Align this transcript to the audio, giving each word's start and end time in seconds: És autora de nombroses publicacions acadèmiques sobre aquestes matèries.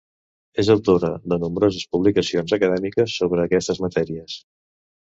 És 0.63 0.71
autora 0.73 1.11
de 1.33 1.39
nombroses 1.43 1.85
publicacions 1.97 2.57
acadèmiques 2.59 3.17
sobre 3.23 3.47
aquestes 3.49 3.87
matèries. 3.89 4.43